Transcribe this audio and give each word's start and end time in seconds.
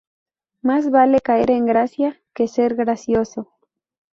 Más 0.63 0.89
vale 0.89 1.19
caer 1.21 1.51
en 1.51 1.67
gracia 1.67 2.19
que 2.33 2.47
ser 2.47 2.73
gracioso 2.73 3.51